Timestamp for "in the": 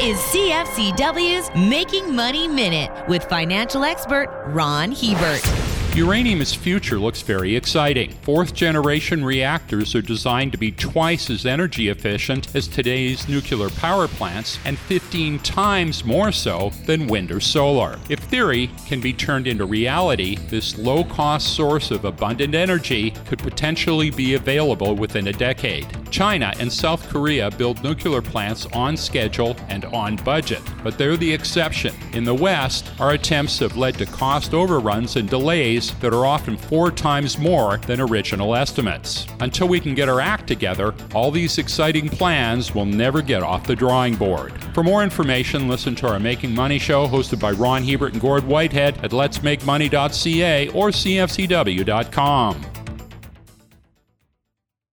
32.12-32.34